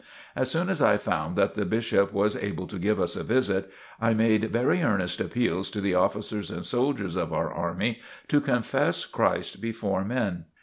[0.35, 3.71] As soon as I found that the Bishop was able to give us a visit,
[3.99, 9.05] I made very earnest appeals to the officers and soldiers of our army to confess
[9.05, 10.45] Christ before men.